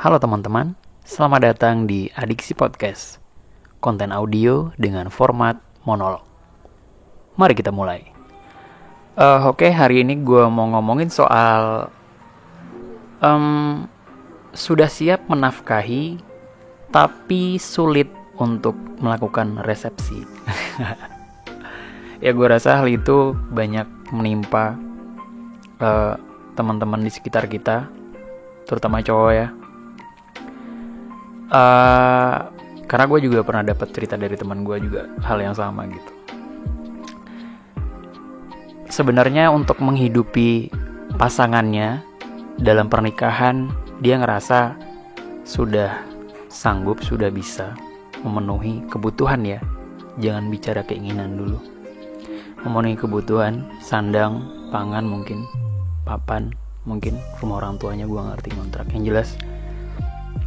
Halo 0.00 0.16
teman-teman, 0.16 0.80
selamat 1.04 1.52
datang 1.52 1.84
di 1.84 2.08
Adiksi 2.16 2.56
Podcast. 2.56 3.20
Konten 3.84 4.16
audio 4.16 4.72
dengan 4.80 5.12
format 5.12 5.60
monolog. 5.84 6.24
Mari 7.36 7.52
kita 7.52 7.68
mulai. 7.68 8.08
Uh, 9.20 9.52
Oke, 9.52 9.68
okay, 9.68 9.76
hari 9.76 10.00
ini 10.00 10.16
gue 10.24 10.40
mau 10.48 10.72
ngomongin 10.72 11.12
soal 11.12 11.92
um, 13.20 13.84
Sudah 14.56 14.88
siap 14.88 15.28
menafkahi 15.28 16.16
Tapi 16.88 17.60
sulit 17.60 18.08
untuk 18.40 18.80
melakukan 19.04 19.60
resepsi. 19.68 20.24
Ya 22.24 22.32
gue 22.32 22.46
rasa 22.48 22.80
hal 22.80 22.88
itu 22.88 23.36
banyak 23.52 23.84
menimpa 24.16 24.80
uh, 25.76 26.16
teman-teman 26.56 27.04
di 27.04 27.12
sekitar 27.12 27.52
kita 27.52 27.84
Terutama 28.64 29.04
cowok 29.04 29.32
ya 29.36 29.59
uh, 31.50 32.36
karena 32.90 33.04
gue 33.06 33.20
juga 33.30 33.46
pernah 33.46 33.62
dapat 33.62 33.94
cerita 33.94 34.18
dari 34.18 34.34
teman 34.34 34.66
gue 34.66 34.76
juga 34.82 35.06
hal 35.22 35.38
yang 35.38 35.54
sama 35.54 35.86
gitu. 35.86 36.12
Sebenarnya 38.90 39.54
untuk 39.54 39.78
menghidupi 39.78 40.66
pasangannya 41.14 42.02
dalam 42.58 42.90
pernikahan 42.90 43.70
dia 44.02 44.18
ngerasa 44.18 44.74
sudah 45.46 46.02
sanggup 46.50 46.98
sudah 46.98 47.30
bisa 47.30 47.78
memenuhi 48.26 48.82
kebutuhan 48.90 49.46
ya. 49.46 49.62
Jangan 50.18 50.50
bicara 50.50 50.82
keinginan 50.82 51.38
dulu. 51.38 51.62
Memenuhi 52.66 52.98
kebutuhan 52.98 53.62
sandang 53.78 54.42
pangan 54.74 55.06
mungkin 55.06 55.46
papan 56.02 56.50
mungkin 56.82 57.14
rumah 57.38 57.62
orang 57.62 57.78
tuanya 57.78 58.10
gue 58.10 58.18
ngerti 58.18 58.50
kontrak. 58.58 58.90
Yang 58.90 59.04
jelas 59.06 59.28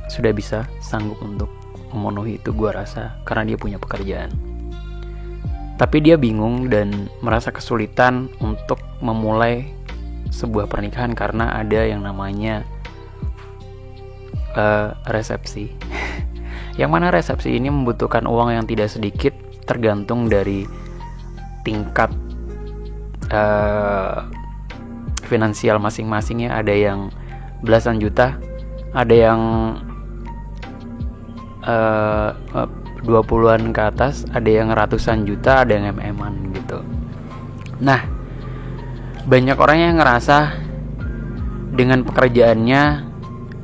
sudah 0.08 0.32
bisa 0.36 0.68
sanggup 0.84 1.20
untuk 1.24 1.50
memenuhi 1.94 2.42
itu 2.42 2.50
gue 2.52 2.70
rasa 2.74 3.16
karena 3.24 3.54
dia 3.54 3.58
punya 3.58 3.78
pekerjaan. 3.78 4.34
Tapi 5.78 5.98
dia 6.06 6.18
bingung 6.18 6.70
dan 6.70 7.10
merasa 7.22 7.50
kesulitan 7.50 8.30
untuk 8.42 8.82
memulai 9.02 9.70
sebuah 10.30 10.70
pernikahan 10.70 11.14
karena 11.14 11.54
ada 11.54 11.82
yang 11.86 12.02
namanya 12.06 12.66
uh, 14.58 14.98
resepsi. 15.10 15.74
yang 16.80 16.90
mana 16.90 17.14
resepsi 17.14 17.54
ini 17.54 17.70
membutuhkan 17.70 18.26
uang 18.26 18.54
yang 18.54 18.66
tidak 18.66 18.90
sedikit 18.90 19.34
tergantung 19.66 20.30
dari 20.30 20.66
tingkat 21.66 22.10
uh, 23.34 24.26
finansial 25.26 25.82
masing-masingnya. 25.82 26.54
Ada 26.54 26.74
yang 26.74 27.00
belasan 27.66 27.98
juta, 27.98 28.38
ada 28.94 29.14
yang 29.14 29.42
uh, 31.64 32.36
20-an 33.04 33.76
ke 33.76 33.82
atas, 33.84 34.24
ada 34.32 34.48
yang 34.48 34.72
ratusan 34.72 35.28
juta, 35.28 35.68
ada 35.68 35.76
yang 35.76 35.92
mm-an 35.92 36.56
gitu. 36.56 36.80
Nah, 37.84 38.00
banyak 39.28 39.58
orang 39.60 39.78
yang 39.80 39.96
ngerasa 40.00 40.56
dengan 41.76 42.08
pekerjaannya 42.08 42.84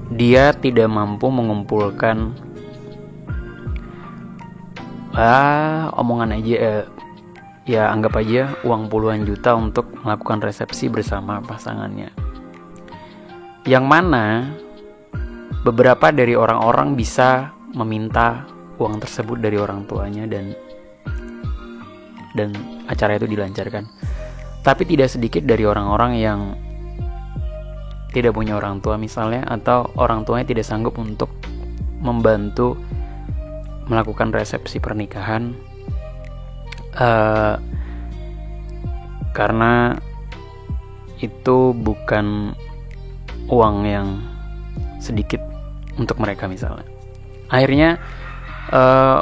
dia 0.09 0.51
tidak 0.57 0.89
mampu 0.89 1.29
mengumpulkan 1.29 2.33
ah 5.13 5.93
omongan 5.93 6.41
aja 6.41 6.55
eh, 6.57 6.83
ya 7.69 7.93
anggap 7.93 8.17
aja 8.17 8.57
uang 8.65 8.89
puluhan 8.89 9.29
juta 9.29 9.53
untuk 9.53 9.93
melakukan 10.01 10.41
resepsi 10.41 10.89
bersama 10.89 11.37
pasangannya. 11.45 12.09
Yang 13.69 13.85
mana 13.85 14.25
beberapa 15.61 16.09
dari 16.09 16.33
orang-orang 16.33 16.97
bisa 16.97 17.53
meminta 17.73 18.47
uang 18.79 18.97
tersebut 19.03 19.37
dari 19.37 19.59
orang 19.59 19.85
tuanya 19.85 20.25
dan 20.25 20.55
dan 22.33 22.53
acara 22.87 23.17
itu 23.17 23.27
dilancarkan. 23.29 23.85
Tapi 24.63 24.83
tidak 24.85 25.09
sedikit 25.11 25.43
dari 25.45 25.63
orang-orang 25.63 26.11
yang 26.19 26.39
tidak 28.09 28.33
punya 28.33 28.57
orang 28.57 28.81
tua 28.81 28.97
misalnya 28.97 29.45
atau 29.45 29.85
orang 29.97 30.25
tuanya 30.25 30.49
tidak 30.49 30.65
sanggup 30.65 30.97
untuk 30.97 31.29
membantu 32.01 32.73
melakukan 33.85 34.33
resepsi 34.33 34.81
pernikahan 34.81 35.53
uh, 36.97 37.61
karena 39.33 39.97
itu 41.21 41.75
bukan 41.75 42.57
uang 43.49 43.77
yang 43.85 44.07
sedikit 44.97 45.41
untuk 45.99 46.17
mereka 46.17 46.49
misalnya 46.49 46.88
akhirnya 47.49 47.97
uh, 48.73 49.21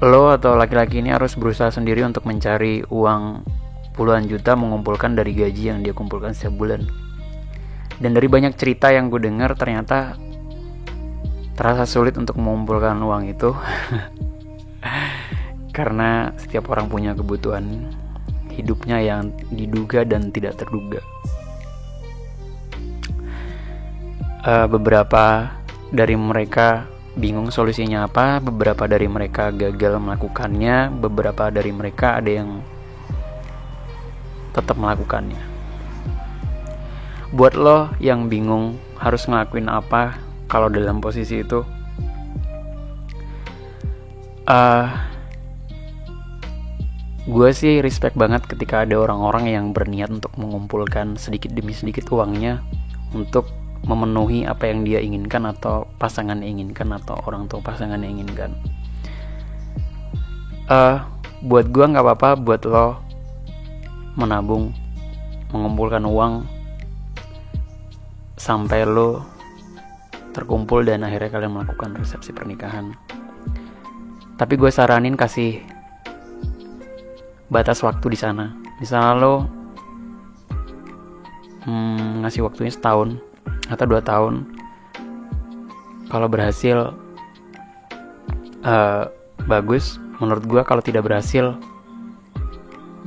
lo 0.00 0.32
atau 0.32 0.56
laki-laki 0.56 1.04
ini 1.04 1.12
harus 1.12 1.36
berusaha 1.36 1.68
sendiri 1.68 2.00
untuk 2.02 2.24
mencari 2.24 2.82
uang 2.88 3.44
puluhan 3.94 4.24
juta 4.26 4.56
mengumpulkan 4.56 5.12
dari 5.12 5.36
gaji 5.36 5.70
yang 5.70 5.78
dia 5.84 5.92
kumpulkan 5.92 6.32
setiap 6.32 6.56
bulan. 6.56 6.88
Dan 8.00 8.16
dari 8.16 8.32
banyak 8.32 8.56
cerita 8.56 8.88
yang 8.88 9.12
gue 9.12 9.20
dengar 9.20 9.52
ternyata 9.60 10.16
terasa 11.52 11.84
sulit 11.84 12.16
untuk 12.16 12.40
mengumpulkan 12.40 12.96
uang 12.96 13.28
itu. 13.28 13.52
Karena 15.76 16.32
setiap 16.40 16.72
orang 16.72 16.88
punya 16.88 17.12
kebutuhan 17.12 17.92
hidupnya 18.56 19.04
yang 19.04 19.36
diduga 19.52 20.08
dan 20.08 20.32
tidak 20.32 20.56
terduga. 20.56 21.04
Uh, 24.40 24.64
beberapa 24.64 25.52
dari 25.92 26.16
mereka 26.16 26.88
bingung 27.18 27.50
solusinya 27.50 28.06
apa, 28.06 28.38
beberapa 28.38 28.86
dari 28.86 29.10
mereka 29.10 29.50
gagal 29.50 29.98
melakukannya, 29.98 30.94
beberapa 30.94 31.50
dari 31.50 31.74
mereka 31.74 32.22
ada 32.22 32.30
yang 32.30 32.62
tetap 34.54 34.78
melakukannya. 34.78 35.42
Buat 37.34 37.54
lo 37.54 37.90
yang 38.02 38.26
bingung 38.26 38.78
harus 38.98 39.26
ngelakuin 39.26 39.70
apa 39.70 40.18
kalau 40.50 40.66
dalam 40.66 40.98
posisi 40.98 41.42
itu, 41.46 41.62
uh, 44.50 44.86
gue 47.30 47.50
sih 47.54 47.78
respect 47.78 48.18
banget 48.18 48.42
ketika 48.50 48.82
ada 48.82 48.98
orang-orang 48.98 49.54
yang 49.54 49.66
berniat 49.70 50.10
untuk 50.10 50.34
mengumpulkan 50.34 51.14
sedikit 51.14 51.54
demi 51.54 51.70
sedikit 51.70 52.10
uangnya 52.10 52.58
untuk 53.14 53.59
memenuhi 53.84 54.44
apa 54.44 54.68
yang 54.68 54.84
dia 54.84 55.00
inginkan 55.00 55.48
atau 55.48 55.88
pasangan 55.96 56.44
inginkan 56.44 56.92
atau 56.92 57.16
orang 57.24 57.48
tua 57.48 57.64
pasangan 57.64 58.00
inginkan. 58.04 58.52
Uh, 60.70 61.02
buat 61.42 61.72
gue 61.72 61.82
nggak 61.82 62.04
apa-apa 62.04 62.36
buat 62.38 62.62
lo 62.68 63.00
menabung, 64.14 64.76
mengumpulkan 65.50 66.04
uang 66.04 66.44
sampai 68.36 68.84
lo 68.84 69.24
terkumpul 70.30 70.84
dan 70.86 71.02
akhirnya 71.02 71.32
kalian 71.32 71.52
melakukan 71.56 71.96
resepsi 71.96 72.30
pernikahan. 72.30 72.94
Tapi 74.36 74.54
gue 74.56 74.70
saranin 74.72 75.18
kasih 75.18 75.60
batas 77.50 77.82
waktu 77.82 78.14
di 78.14 78.18
sana. 78.20 78.54
Misalnya 78.78 79.12
lo 79.18 79.34
hmm, 81.66 82.24
ngasih 82.24 82.46
waktunya 82.46 82.72
setahun, 82.72 83.20
atau 83.70 83.84
dua 83.86 84.02
tahun. 84.02 84.44
Kalau 86.10 86.26
berhasil 86.26 86.90
uh, 88.66 89.04
bagus. 89.46 89.96
Menurut 90.20 90.44
gue 90.44 90.62
kalau 90.68 90.84
tidak 90.84 91.08
berhasil 91.08 91.56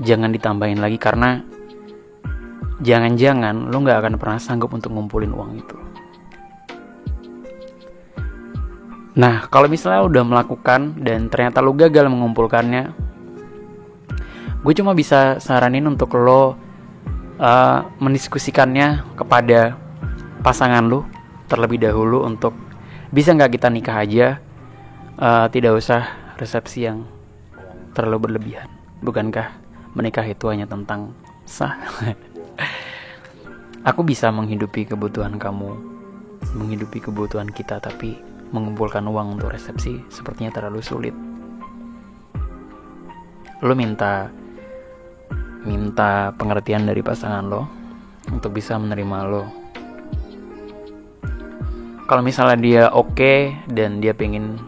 jangan 0.01 0.34
ditambahin 0.34 0.81
lagi 0.81 0.97
karena 0.97 1.46
jangan-jangan 2.81 3.69
lo 3.69 3.78
nggak 3.85 4.00
akan 4.01 4.13
pernah 4.18 4.40
sanggup 4.41 4.74
untuk 4.74 4.90
ngumpulin 4.97 5.29
uang 5.29 5.51
itu. 5.62 5.78
Nah 9.13 9.45
kalau 9.54 9.69
misalnya 9.69 10.01
udah 10.09 10.24
melakukan 10.25 10.98
dan 11.06 11.30
ternyata 11.30 11.62
lo 11.62 11.77
gagal 11.77 12.09
mengumpulkannya 12.09 13.13
gue 14.63 14.74
cuma 14.74 14.95
bisa 14.98 15.38
saranin 15.38 15.86
untuk 15.86 16.18
lo 16.18 16.56
uh, 17.38 17.80
mendiskusikannya 18.01 19.06
kepada 19.13 19.77
pasangan 20.44 20.84
lu 20.84 21.07
terlebih 21.48 21.80
dahulu 21.80 22.28
untuk 22.28 22.51
bisa 23.16 23.31
nggak 23.31 23.56
kita 23.56 23.72
nikah 23.72 23.98
aja 24.04 24.28
uh, 25.16 25.48
tidak 25.48 25.80
usah 25.80 26.36
resepsi 26.36 26.84
yang 26.84 27.07
terlalu 27.95 28.28
berlebihan. 28.28 28.68
Bukankah 29.00 29.56
menikah 29.95 30.28
itu 30.28 30.51
hanya 30.51 30.68
tentang 30.68 31.16
sah? 31.48 31.80
Aku 33.90 34.04
bisa 34.04 34.31
menghidupi 34.36 34.84
kebutuhan 34.84 35.40
kamu 35.40 35.95
menghidupi 36.60 37.00
kebutuhan 37.00 37.48
kita 37.48 37.80
tapi 37.80 38.19
mengumpulkan 38.51 39.01
uang 39.07 39.40
untuk 39.40 39.56
resepsi 39.56 40.04
sepertinya 40.12 40.51
terlalu 40.51 40.84
sulit. 40.84 41.16
Lo 43.63 43.74
minta 43.80 44.28
minta 45.63 46.36
pengertian 46.36 46.84
dari 46.84 47.00
pasangan 47.00 47.48
lo 47.48 47.63
untuk 48.28 48.51
bisa 48.51 48.75
menerima 48.75 49.18
lo 49.24 49.62
kalau 52.13 52.21
misalnya 52.21 52.57
dia 52.62 52.83
oke 52.94 53.18
okay, 53.18 53.57
dan 53.74 53.98
dia 53.98 54.13
pengen 54.13 54.62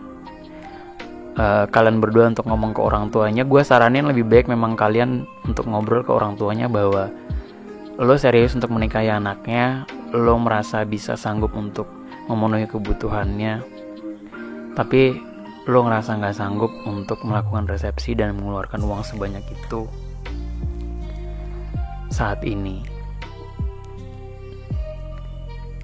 uh, 1.38 1.70
kalian 1.70 2.02
berdua 2.02 2.34
untuk 2.34 2.50
ngomong 2.50 2.74
ke 2.74 2.82
orang 2.82 3.14
tuanya 3.14 3.46
gue 3.46 3.62
saranin 3.62 4.10
lebih 4.10 4.26
baik 4.26 4.50
memang 4.50 4.74
kalian 4.74 5.30
untuk 5.46 5.70
ngobrol 5.70 6.02
ke 6.02 6.10
orang 6.10 6.34
tuanya 6.42 6.66
bahwa 6.66 7.14
lo 8.02 8.18
serius 8.18 8.58
untuk 8.58 8.74
menikahi 8.74 9.14
anaknya 9.14 9.86
lo 10.10 10.42
merasa 10.42 10.82
bisa 10.90 11.14
sanggup 11.14 11.54
untuk 11.54 11.86
memenuhi 12.26 12.66
kebutuhannya 12.66 13.62
tapi 14.74 15.22
lo 15.70 15.86
ngerasa 15.86 16.18
nggak 16.18 16.34
sanggup 16.34 16.74
untuk 16.90 17.22
melakukan 17.22 17.70
resepsi 17.70 18.18
dan 18.18 18.34
mengeluarkan 18.42 18.82
uang 18.82 19.06
sebanyak 19.06 19.46
itu 19.54 19.86
saat 22.10 22.42
ini 22.42 22.95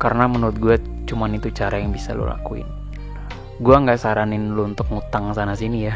karena 0.01 0.25
menurut 0.25 0.57
gue 0.57 0.81
cuman 1.06 1.38
itu 1.38 1.53
cara 1.53 1.77
yang 1.77 1.94
bisa 1.94 2.18
lo 2.18 2.25
lakuin. 2.25 2.65
Gue 3.62 3.77
nggak 3.77 4.01
saranin 4.01 4.57
lo 4.57 4.65
untuk 4.65 4.89
ngutang 4.89 5.30
sana 5.38 5.53
sini 5.53 5.86
ya. 5.86 5.94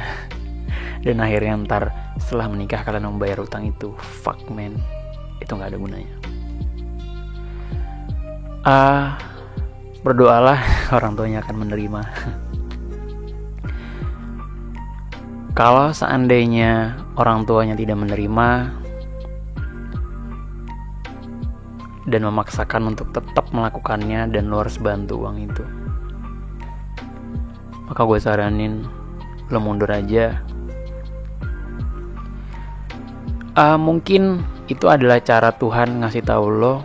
Dan 1.05 1.17
akhirnya 1.25 1.57
ntar 1.65 1.89
setelah 2.21 2.45
menikah 2.53 2.85
kalian 2.85 3.09
membayar 3.09 3.41
utang 3.41 3.65
itu. 3.65 3.97
Fuck 3.97 4.45
man. 4.53 4.77
Itu 5.41 5.57
nggak 5.57 5.73
ada 5.73 5.79
gunanya. 5.81 6.15
Ah 8.61 8.69
uh, 8.69 9.05
berdoalah 10.05 10.61
orang 10.97 11.17
tuanya 11.17 11.41
akan 11.41 11.65
menerima. 11.65 12.01
Kalau 15.57 15.89
seandainya 15.89 16.93
orang 17.17 17.49
tuanya 17.49 17.73
tidak 17.73 17.97
menerima 17.97 18.84
dan 22.05 22.21
memaksakan 22.25 22.93
untuk 22.93 23.09
tetap 23.13 23.49
melakukannya 23.49 24.29
dan 24.29 24.49
lo 24.49 24.61
harus 24.61 24.77
bantu 24.77 25.25
uang 25.25 25.37
itu. 25.41 25.63
Maka 27.89 28.01
gue 28.05 28.19
saranin 28.21 28.85
lo 29.49 29.59
mundur 29.61 29.89
aja. 29.89 30.41
Uh, 33.55 33.79
mungkin 33.79 34.43
itu 34.67 34.89
adalah 34.89 35.21
cara 35.23 35.53
Tuhan 35.55 36.03
ngasih 36.03 36.25
tahu 36.25 36.45
lo 36.51 36.75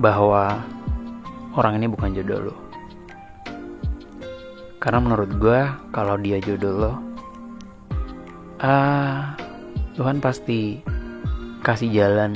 bahwa 0.00 0.60
orang 1.54 1.78
ini 1.80 1.86
bukan 1.88 2.12
jodoh 2.16 2.50
lo. 2.50 2.56
Karena 4.82 4.98
menurut 4.98 5.30
gue 5.38 5.60
kalau 5.94 6.18
dia 6.18 6.42
jodoh 6.42 6.74
lo 6.74 7.12
uh, 8.62 9.34
Tuhan 9.98 10.22
pasti 10.22 10.80
kasih 11.60 11.90
jalan 11.92 12.32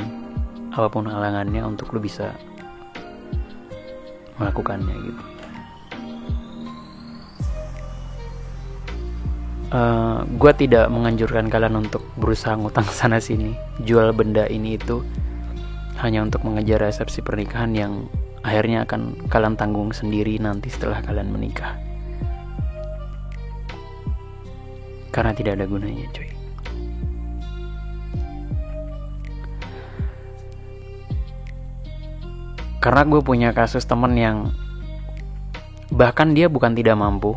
apa 0.77 0.93
pun 0.93 1.09
halangannya 1.09 1.65
untuk 1.65 1.89
lo 1.97 1.99
bisa 2.05 2.37
melakukannya 4.37 4.93
gitu. 4.93 5.23
Uh, 9.67 9.73
eh, 9.73 10.19
gue 10.37 10.53
tidak 10.69 10.87
menganjurkan 10.93 11.49
kalian 11.49 11.81
untuk 11.81 12.05
berusaha 12.21 12.53
ngutang 12.61 12.85
sana 12.93 13.17
sini. 13.17 13.57
Jual 13.89 14.13
benda 14.13 14.45
ini 14.53 14.77
itu 14.77 15.01
hanya 16.05 16.21
untuk 16.21 16.45
mengejar 16.45 16.85
resepsi 16.85 17.25
pernikahan 17.25 17.73
yang 17.73 17.93
akhirnya 18.45 18.85
akan 18.85 19.17
kalian 19.33 19.57
tanggung 19.57 19.97
sendiri 19.97 20.37
nanti 20.37 20.69
setelah 20.69 21.01
kalian 21.01 21.33
menikah. 21.33 21.73
Karena 25.09 25.33
tidak 25.33 25.57
ada 25.57 25.65
gunanya 25.65 26.05
cuy 26.13 26.36
karena 32.87 33.03
gue 33.03 33.19
punya 33.19 33.51
kasus 33.51 33.83
temen 33.83 34.15
yang 34.15 34.55
bahkan 35.91 36.31
dia 36.39 36.47
bukan 36.47 36.71
tidak 36.71 36.95
mampu. 36.95 37.35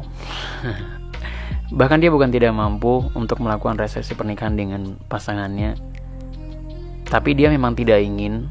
Bahkan 1.69 2.01
dia 2.01 2.13
bukan 2.13 2.29
tidak 2.29 2.53
mampu 2.53 3.09
untuk 3.17 3.41
melakukan 3.41 3.77
resepsi 3.77 4.13
pernikahan 4.13 4.53
dengan 4.57 4.97
pasangannya. 5.09 5.73
Tapi 7.05 7.33
dia 7.33 7.49
memang 7.49 7.73
tidak 7.73 8.01
ingin 8.01 8.49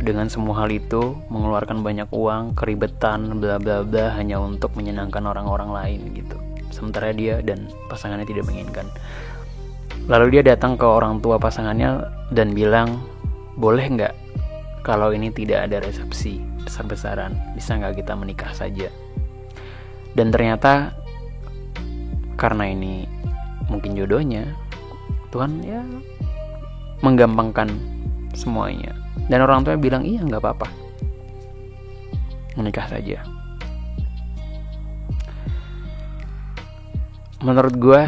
dengan 0.00 0.28
semua 0.32 0.64
hal 0.64 0.72
itu 0.72 1.16
mengeluarkan 1.32 1.80
banyak 1.80 2.08
uang 2.12 2.56
keribetan 2.56 3.40
bla 3.40 3.56
bla 3.56 3.84
bla 3.84 4.12
hanya 4.16 4.36
untuk 4.40 4.72
menyenangkan 4.76 5.24
orang-orang 5.24 5.68
lain 5.68 6.00
gitu. 6.12 6.36
Sementara 6.68 7.12
dia 7.12 7.40
dan 7.44 7.72
pasangannya 7.88 8.28
tidak 8.28 8.48
menginginkan. 8.48 8.88
Lalu 10.08 10.40
dia 10.40 10.56
datang 10.56 10.76
ke 10.80 10.84
orang 10.84 11.20
tua 11.24 11.40
pasangannya 11.40 12.04
dan 12.32 12.52
bilang 12.52 13.00
boleh 13.56 13.84
nggak 13.84 14.27
kalau 14.82 15.12
ini 15.12 15.28
tidak 15.34 15.68
ada 15.70 15.82
resepsi 15.84 16.40
besar-besaran, 16.64 17.34
bisa 17.52 17.76
nggak 17.76 18.02
kita 18.02 18.12
menikah 18.14 18.52
saja? 18.52 18.88
Dan 20.16 20.32
ternyata 20.32 20.94
karena 22.38 22.70
ini 22.70 23.04
mungkin 23.68 23.98
jodohnya, 23.98 24.56
Tuhan 25.34 25.60
ya 25.62 25.82
menggampangkan 27.04 27.68
semuanya. 28.32 28.94
Dan 29.28 29.44
orang 29.44 29.66
tua 29.66 29.76
bilang 29.76 30.06
iya 30.06 30.24
nggak 30.24 30.40
apa-apa, 30.40 30.68
menikah 32.56 32.88
saja. 32.88 33.20
Menurut 37.38 37.74
gue, 37.78 38.02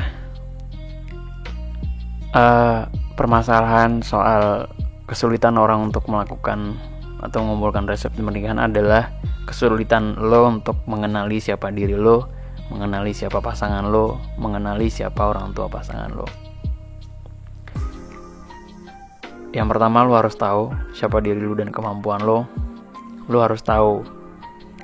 uh, 2.34 2.82
permasalahan 3.14 4.02
soal 4.02 4.66
kesulitan 5.10 5.58
orang 5.58 5.90
untuk 5.90 6.06
melakukan 6.06 6.78
atau 7.18 7.42
mengumpulkan 7.42 7.90
resep 7.90 8.14
pernikahan 8.14 8.62
adalah 8.62 9.10
kesulitan 9.42 10.14
lo 10.14 10.46
untuk 10.46 10.78
mengenali 10.86 11.42
siapa 11.42 11.74
diri 11.74 11.98
lo, 11.98 12.30
mengenali 12.70 13.10
siapa 13.10 13.42
pasangan 13.42 13.90
lo, 13.90 14.22
mengenali 14.38 14.86
siapa 14.86 15.34
orang 15.34 15.50
tua 15.50 15.66
pasangan 15.66 16.14
lo. 16.14 16.30
Yang 19.50 19.66
pertama 19.74 20.06
lo 20.06 20.14
harus 20.14 20.38
tahu 20.38 20.70
siapa 20.94 21.18
diri 21.18 21.42
lo 21.42 21.58
dan 21.58 21.74
kemampuan 21.74 22.22
lo. 22.22 22.46
Lo 23.26 23.42
harus 23.42 23.66
tahu 23.66 24.06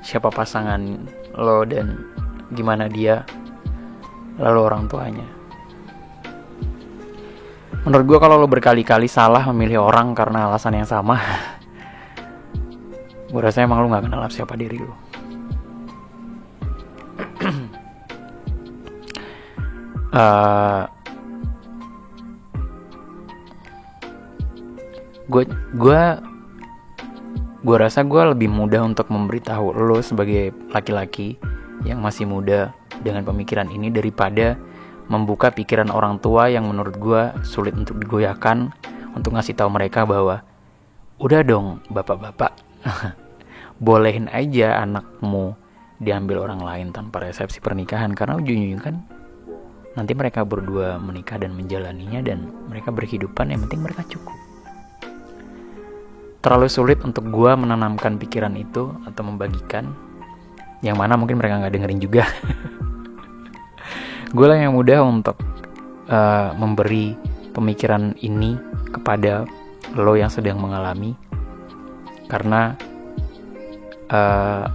siapa 0.02 0.34
pasangan 0.34 1.06
lo 1.38 1.62
dan 1.62 2.02
gimana 2.50 2.90
dia. 2.90 3.22
Lalu 4.42 4.58
orang 4.58 4.90
tuanya 4.90 5.35
menurut 7.86 8.02
gue 8.10 8.18
kalau 8.18 8.42
lo 8.42 8.50
berkali-kali 8.50 9.06
salah 9.06 9.46
memilih 9.54 9.86
orang 9.86 10.10
karena 10.10 10.50
alasan 10.50 10.74
yang 10.74 10.90
sama 10.90 11.22
gue 13.30 13.38
rasa 13.38 13.62
emang 13.62 13.86
lo 13.86 13.94
gak 13.94 14.10
kenal 14.10 14.26
siapa 14.26 14.58
diri 14.58 14.82
lo 14.82 14.90
uh, 20.10 20.82
gue 25.30 25.46
gue 25.78 26.02
gue 27.62 27.76
rasa 27.78 28.02
gue 28.02 28.22
lebih 28.34 28.50
mudah 28.50 28.82
untuk 28.82 29.06
memberitahu 29.14 29.78
lo 29.78 30.02
sebagai 30.02 30.50
laki-laki 30.74 31.38
yang 31.86 32.02
masih 32.02 32.26
muda 32.26 32.74
dengan 33.06 33.22
pemikiran 33.22 33.70
ini 33.70 33.94
daripada 33.94 34.58
membuka 35.06 35.54
pikiran 35.54 35.90
orang 35.92 36.18
tua 36.18 36.50
yang 36.50 36.66
menurut 36.66 36.98
gue 36.98 37.22
sulit 37.46 37.74
untuk 37.78 37.98
digoyahkan 38.02 38.74
untuk 39.14 39.34
ngasih 39.34 39.54
tahu 39.54 39.70
mereka 39.70 40.02
bahwa 40.04 40.42
udah 41.16 41.40
dong 41.46 41.80
bapak-bapak 41.88 42.52
bolehin 43.84 44.28
aja 44.32 44.80
anakmu 44.84 45.56
diambil 45.96 46.44
orang 46.44 46.60
lain 46.60 46.86
tanpa 46.92 47.24
resepsi 47.24 47.60
pernikahan. 47.60 48.12
Karena 48.12 48.36
ujung-ujungnya 48.36 48.80
kan 48.80 48.96
nanti 49.96 50.12
mereka 50.12 50.44
berdua 50.44 51.00
menikah 51.00 51.40
dan 51.40 51.56
menjalaninya 51.56 52.20
dan 52.20 52.52
mereka 52.68 52.92
berhidupan 52.92 53.48
yang 53.52 53.64
penting 53.68 53.80
mereka 53.84 54.04
cukup. 54.08 54.36
Terlalu 56.44 56.68
sulit 56.70 57.02
untuk 57.02 57.26
gue 57.26 57.52
menanamkan 57.58 58.20
pikiran 58.20 58.54
itu 58.54 58.92
atau 59.08 59.22
membagikan. 59.26 59.90
Yang 60.84 60.96
mana 61.00 61.16
mungkin 61.16 61.40
mereka 61.40 61.58
nggak 61.64 61.72
dengerin 61.72 62.00
juga 62.04 62.28
gue 64.36 64.44
lah 64.44 64.60
yang 64.60 64.76
mudah 64.76 65.00
untuk 65.00 65.40
uh, 66.12 66.52
memberi 66.60 67.16
pemikiran 67.56 68.12
ini 68.20 68.52
kepada 68.92 69.48
lo 69.96 70.12
yang 70.12 70.28
sedang 70.28 70.60
mengalami. 70.60 71.16
Karena 72.28 72.76
uh, 74.12 74.68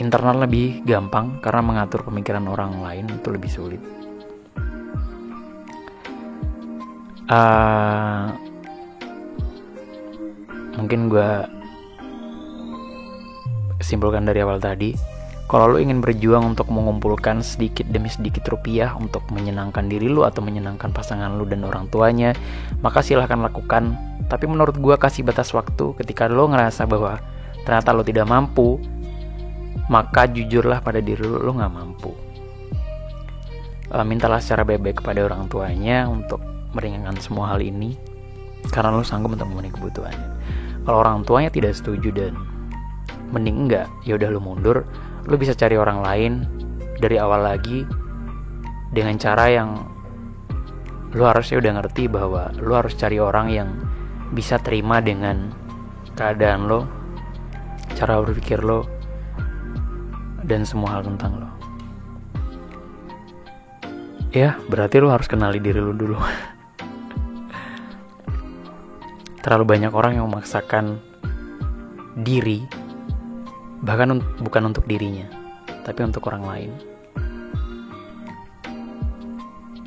internal 0.00 0.48
lebih 0.48 0.80
gampang 0.88 1.36
karena 1.44 1.60
mengatur 1.60 2.00
pemikiran 2.08 2.48
orang 2.48 2.80
lain 2.80 3.12
itu 3.12 3.28
lebih 3.28 3.50
sulit. 3.52 3.82
Uh, 7.28 8.32
mungkin 10.80 11.12
gue 11.12 11.30
simpulkan 13.84 14.24
dari 14.24 14.40
awal 14.40 14.56
tadi 14.56 15.11
kalau 15.52 15.76
lo 15.76 15.76
ingin 15.76 16.00
berjuang 16.00 16.56
untuk 16.56 16.72
mengumpulkan 16.72 17.44
sedikit 17.44 17.84
demi 17.92 18.08
sedikit 18.08 18.48
rupiah 18.48 18.96
untuk 18.96 19.20
menyenangkan 19.28 19.84
diri 19.84 20.08
lo 20.08 20.24
atau 20.24 20.40
menyenangkan 20.40 20.96
pasangan 20.96 21.36
lo 21.36 21.44
dan 21.44 21.60
orang 21.68 21.92
tuanya, 21.92 22.32
maka 22.80 23.04
silahkan 23.04 23.36
lakukan. 23.36 23.92
Tapi 24.32 24.48
menurut 24.48 24.80
gue 24.80 24.96
kasih 24.96 25.28
batas 25.28 25.52
waktu 25.52 25.92
ketika 26.00 26.24
lo 26.24 26.48
ngerasa 26.48 26.88
bahwa 26.88 27.20
ternyata 27.62 27.94
lo 27.94 28.02
tidak 28.02 28.26
mampu 28.26 28.80
maka 29.90 30.24
jujurlah 30.30 30.82
pada 30.82 31.02
diri 31.02 31.22
lo 31.22 31.38
lo 31.42 31.50
nggak 31.54 31.72
mampu 31.72 32.10
uh, 33.94 34.04
mintalah 34.06 34.38
secara 34.42 34.66
bebek 34.66 35.02
kepada 35.02 35.26
orang 35.26 35.46
tuanya 35.50 36.06
untuk 36.06 36.42
meringankan 36.74 37.18
semua 37.18 37.54
hal 37.54 37.62
ini 37.62 37.94
karena 38.70 38.94
lo 38.94 39.02
sanggup 39.02 39.34
untuk 39.34 39.50
memenuhi 39.50 39.74
kebutuhannya 39.74 40.28
kalau 40.86 40.98
orang 41.02 41.22
tuanya 41.26 41.50
tidak 41.50 41.74
setuju 41.74 42.10
dan 42.14 42.34
mending 43.30 43.66
enggak 43.68 43.86
ya 44.06 44.18
udah 44.18 44.28
lo 44.30 44.40
mundur 44.42 44.84
lo 45.26 45.38
bisa 45.38 45.54
cari 45.54 45.78
orang 45.78 46.02
lain 46.02 46.32
dari 46.98 47.18
awal 47.18 47.42
lagi 47.46 47.86
dengan 48.90 49.16
cara 49.18 49.48
yang 49.48 49.86
lo 51.12 51.24
harusnya 51.28 51.60
udah 51.60 51.72
ngerti 51.82 52.08
bahwa 52.08 52.50
lo 52.58 52.74
harus 52.76 52.94
cari 52.96 53.20
orang 53.20 53.50
yang 53.52 53.68
bisa 54.32 54.56
terima 54.58 55.00
dengan 55.04 55.52
keadaan 56.16 56.68
lo 56.68 56.88
cara 57.92 58.16
berpikir 58.24 58.64
lo 58.64 58.88
dan 60.42 60.66
semua 60.66 60.98
hal 60.98 61.06
tentang 61.06 61.38
lo. 61.38 61.48
Ya 64.32 64.56
berarti 64.66 64.98
lo 64.98 65.12
harus 65.12 65.28
kenali 65.28 65.60
diri 65.60 65.78
lo 65.78 65.92
dulu. 65.92 66.16
Terlalu 69.44 69.64
banyak 69.68 69.92
orang 69.92 70.16
yang 70.16 70.24
memaksakan 70.32 70.96
diri 72.16 72.64
bahkan 73.82 74.14
un 74.14 74.20
bukan 74.46 74.70
untuk 74.70 74.86
dirinya 74.86 75.26
tapi 75.82 76.06
untuk 76.06 76.22
orang 76.30 76.44
lain. 76.46 76.70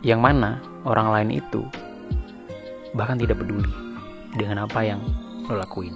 Yang 0.04 0.22
mana 0.22 0.52
orang 0.86 1.08
lain 1.10 1.30
itu 1.40 1.64
bahkan 2.94 3.18
tidak 3.18 3.42
peduli 3.42 3.72
dengan 4.36 4.68
apa 4.68 4.84
yang 4.84 5.02
lo 5.48 5.56
lakuin. 5.56 5.96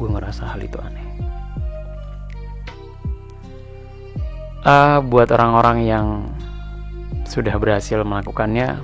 Gue 0.00 0.08
ngerasa 0.08 0.56
hal 0.56 0.64
itu 0.64 0.80
aneh. 0.80 1.06
Uh, 4.60 5.00
buat 5.04 5.28
orang-orang 5.32 5.88
yang 5.88 6.06
sudah 7.28 7.56
berhasil 7.60 8.00
melakukannya 8.00 8.80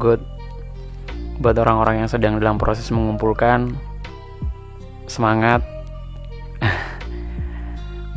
good. 0.00 0.20
Buat 1.40 1.56
orang-orang 1.60 2.04
yang 2.04 2.10
sedang 2.10 2.36
dalam 2.40 2.60
proses 2.60 2.88
mengumpulkan 2.92 3.72
semangat. 5.06 5.64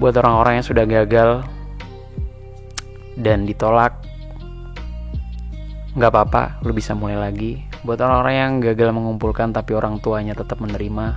Buat 0.02 0.20
orang-orang 0.20 0.60
yang 0.60 0.68
sudah 0.68 0.84
gagal 0.84 1.48
dan 3.16 3.48
ditolak 3.48 3.96
nggak 5.96 6.12
apa-apa 6.12 6.60
lu 6.68 6.76
bisa 6.76 6.92
mulai 6.92 7.16
lagi. 7.16 7.64
Buat 7.88 8.04
orang-orang 8.04 8.36
yang 8.36 8.52
gagal 8.60 8.92
mengumpulkan 8.92 9.56
tapi 9.56 9.72
orang 9.72 10.04
tuanya 10.04 10.36
tetap 10.36 10.60
menerima 10.60 11.16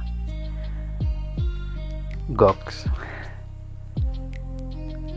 goks. 2.32 2.86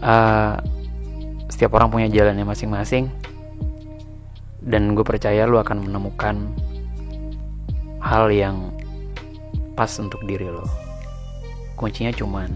Uh, 0.02 0.58
setiap 1.52 1.78
orang 1.78 1.94
punya 1.94 2.10
jalannya 2.10 2.42
masing-masing 2.42 3.14
dan 4.66 4.98
gue 4.98 5.06
percaya 5.06 5.46
lu 5.46 5.62
akan 5.62 5.86
menemukan 5.86 6.50
hal 8.02 8.34
yang 8.34 8.71
pas 9.82 9.98
untuk 9.98 10.22
diri 10.30 10.46
lo. 10.46 10.62
Kuncinya 11.74 12.14
cuman 12.14 12.54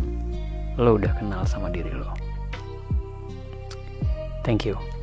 lo 0.78 0.94
udah 0.94 1.10
kenal 1.18 1.42
sama 1.50 1.74
diri 1.74 1.90
lo. 1.90 2.14
Thank 4.46 4.70
you 4.70 4.95